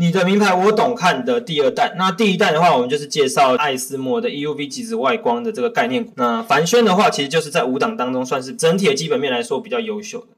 [0.00, 1.92] 你的名牌我懂看的第二弹。
[1.98, 6.12] 那第一弹的话，我们就是介绍爱斯莫的 EUV 极紫外光的这个概念股。
[6.14, 10.28] 那凡轩的话，其实就是在五档当中算是整体的基本面来说比较优秀的。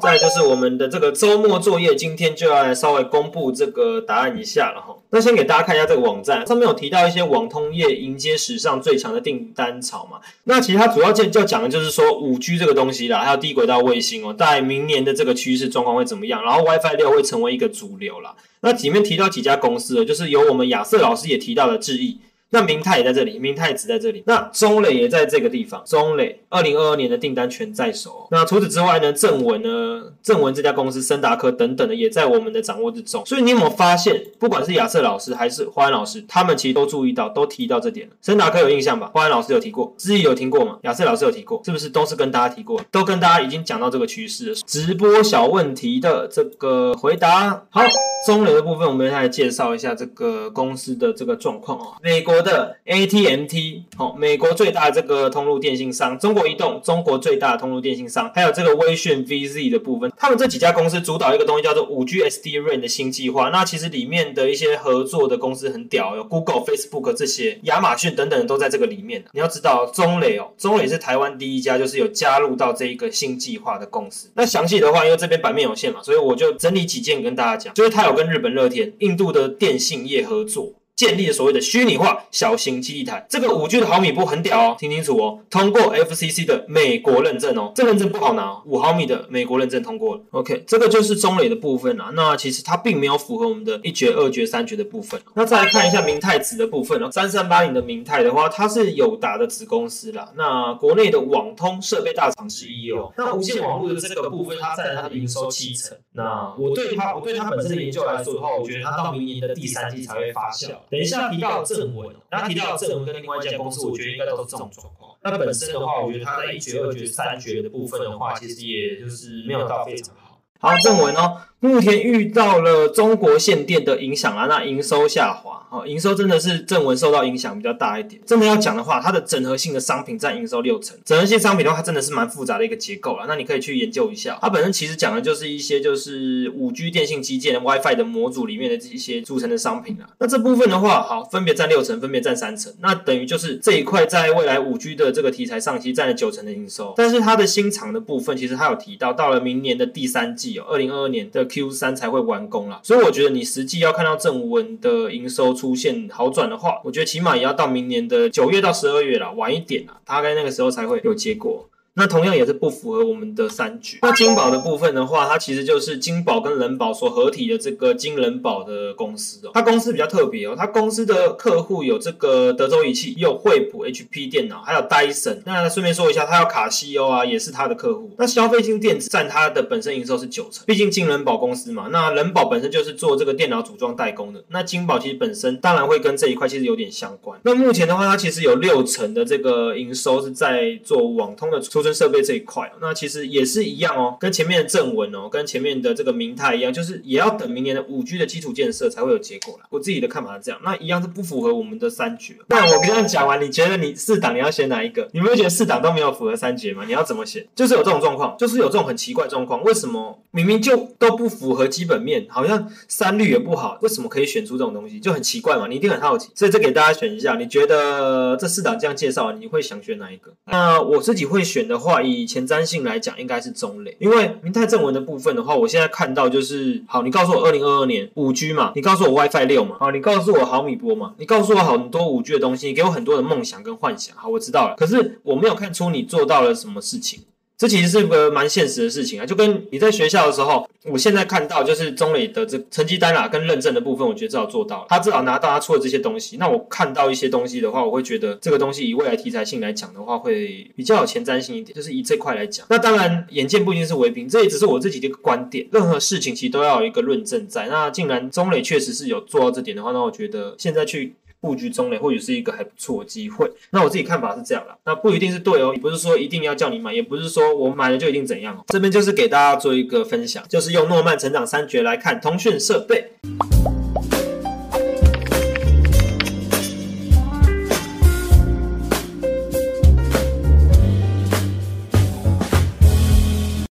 [0.00, 4.96] 再就是我们的这个周末作业，今天就要来稍微公布这个答案一下了哈。
[5.10, 10.18] 那先给大家看一下这个网站，上面有提到一些网通业迎接史上最强的订单潮嘛。
[10.44, 16.42] 那其实它主要就讲的就是说五 G 这个东西啦，还有低轨道卫星哦，在明年的这个趋势状况会怎么样？
[16.42, 18.34] 然后 WiFi 六会成为一个主流啦。
[18.62, 22.18] 那里面提到几家公司，就是有我们亚瑟老师也提到的智毅。
[22.52, 24.24] 那明泰也在这里，明泰只在这里。
[24.26, 28.26] 那中磊也在这个地方，中磊二零二二年的订单全在手。
[28.32, 33.24] 那除此之外呢，正文呢，正文这家公司、森达科等等的也在我们的掌握之中。
[33.24, 38.14] 所以你有没有发现，不管是亚瑟老师还是花安老师，他们其实都注意到，都提到这点了。
[38.20, 39.12] 森达科有印象吧？
[39.14, 40.78] 花安老师有提过，知毅有听过吗？
[40.82, 42.80] 亚瑟老师有提过，是不是都是跟大家提过？
[42.90, 44.56] 都跟大家已经讲到这个趋势了。
[44.66, 47.82] 直播小问题的这个回答，好，
[48.26, 51.94] 中磊的部分我们来介绍一下这个公司的这个状况哦。
[52.02, 52.39] 美国。
[52.42, 63.50] 的 AT&T 哦，美国最大的这个通路电信商，中国移动，中国最大的通路电信商，还有这个微讯 VZ 的部分，他们这几家公司主导一个东西叫做五 G SD-RAN 的新计划。
[63.50, 69.24] 那其实里面的一些合作的公司很屌，有 Google、Facebook 这些，亚马逊等等都在这个里面。
[69.32, 74.30] 你要知道，中磊哦，中磊是台湾第一家就是有加入到这一个新计划的公司。
[74.34, 80.72] 那详细的话，因为这边版面有限嘛，所以我就整理几件跟大家讲，就是他有跟日本乐天、印度的电信业合作。
[81.00, 90.20] 建立了所谓的虚拟化小型基地台，这个五 G 的毫米波很屌哦，听清楚哦，通过 FCC 的美国认证哦，这认证不好拿，五毫米的美国认证通过了。
[90.32, 95.18] OK，这个就是中磊的部分啊，那其实它并没有符合我们的一绝、二绝、三绝的部分。
[95.32, 103.10] 那再来看一下明泰子的部分哦，三三八零的明泰的话，它是友达的子公司啦，那国内的网通设备大厂之一哦。
[103.16, 105.96] 那无线网络的这个部分，它占它的营收七成。
[106.12, 110.72] 那我对它，我对它本身的研究来说的话，我觉得它到明年的第三季才会发酵。
[110.90, 115.16] 等一下提到正文，那提到正文跟另外一家公司，我觉得应该都是这种状况。
[115.22, 120.40] 那本身的话，我觉得它在一绝、二绝、三绝的部分的话，其实也就是没有到非常好。
[120.58, 121.40] 好，正文哦。
[121.60, 128.18] 目前遇到了中国限电的影响啊，那营收下滑，好，营收真的是正文受到影响比较大一点。
[128.24, 133.26] 真的要讲的话，它的整合性的商品占营收六成，整合性商品的话，它真的是蛮复杂的一个结构了。
[133.28, 140.08] 那你可以去研究一下，它本身其实讲的就是一些就是五 G 电信基建 WiFi 的模组里面的这一些组成的商品啊。
[140.18, 146.94] 那这部分的话，好，分别占六成，分别占三成，那等于就是这一块在未来五 G 的这个题材上，其实占了九成的营收。
[146.96, 161.66] 但是它的新厂的部分，其实它有提到，到了明年的第三季哦，二零二二年的 Q 三才会完工啦，所以我觉得你实际要看到正文的营收出现好转的话，我觉得起码也要到明年的九月到十二月了，晚一点啦，大概那个时候才会有结果。
[161.94, 163.98] 那同样也是不符合我们的三绝。
[164.02, 169.50] 那金宝的部分的话，它其实就是金宝跟人保所合体的这个金人保的公司哦。
[169.52, 175.42] 它公司比较特别哦，它公司的客户有这个德州仪器，有惠普 HP 电脑，还有戴森。
[175.44, 178.12] 那顺便说一下，它有卡西欧啊，也是它的客户。
[178.18, 181.88] 那消费性电子占它的本身营收是九成，毕竟金人保公司嘛。
[181.90, 184.44] 那人保本身就是做这个电脑组装代工的。
[184.50, 187.40] 那金宝其实本身当然会跟这一块其实有点相关。
[187.42, 191.79] 那目前的话，它其实有六成的这个营收是在做网通的出。
[191.80, 199.64] 储存设备这一块，那其实也是一样哦，跟前面的正文哦，跟前面的这个明泰一样，就是也要等明年的五 G 的基础建设才会有结果啦。
[199.70, 202.34] 我自己的看法是这样，那一样是不符合我们的三绝。
[202.48, 205.08] 那我刚刚讲完，你觉得你四档你要选哪一个？
[205.12, 206.84] 你没有觉得四档都没有符合三绝吗？
[206.84, 207.46] 你要怎么选？
[207.54, 215.00] 就是有这种状况，就是有这种很奇怪状况，为什么明明就都不符合基本面，好像三率也不好，为什么可以选出这种东西？
[215.00, 216.28] 就很奇怪嘛，你一定很好奇。
[216.34, 220.32] 所以这给大家选一下，你觉得这四档这样介绍，你会想选哪一个？
[220.44, 237.20] 那我自己会选的话，以前瞻性来讲，应该是中磊，因为明泰正文的部分的话，我现在看到就是，好，你告诉我二零二二年五 G 嘛，你告诉我 WiFi 六嘛，好，你告诉我毫米波嘛，你告诉我很多五 G 的东西，你给我很多的梦想跟幻想，好，我知道了，可是我没有看出你做到了什么事情。
[237.60, 246.38] 这其实是个蛮现实的事情啊，就跟你在学校的时候，我现在看到就是中磊的这成绩单啦，跟认证的部分，我觉得至少做到了，他至少拿到他出的这些东西。
[246.38, 252.66] 那我看到一些东西的话，我会觉得这个东西以未来题材性来讲的话，会比较有前瞻性一点，就是以这块来讲。
[252.70, 255.68] 那当然，眼见不一定是为凭，这也只是我自己的一个观点。
[255.70, 257.66] 任何事情其实都要有一个论证在。
[257.66, 261.14] 那既然中磊确实是有做到这点的话，那我觉得现在去。
[261.40, 263.50] 布局中类或许是一个还不错的机会。
[263.70, 268.64] 那我自己看法是这样啦，那不一定是对哦，也不是说一定要叫你买，也不是说我买了就一定怎样哦。
[268.68, 273.12] 这边就是给大家做一个分享，就是用诺曼成长三绝来看通讯设备。